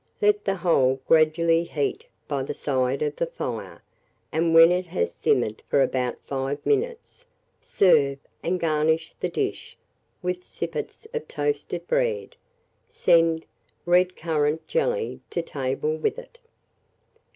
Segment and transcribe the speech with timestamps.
[0.19, 3.83] Let the whole gradually heat by the side of the fire,
[4.31, 7.23] and, when it has simmered for about 5 minutes,
[7.61, 9.77] serve, and garnish the dish
[10.23, 12.35] with sippets of toasted bread.
[12.89, 13.45] Send
[13.85, 16.39] red currant jelly to table with it.